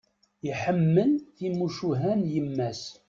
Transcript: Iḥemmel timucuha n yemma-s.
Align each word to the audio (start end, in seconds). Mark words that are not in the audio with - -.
Iḥemmel 0.49 1.11
timucuha 1.35 2.11
n 2.19 2.21
yemma-s. 2.33 2.83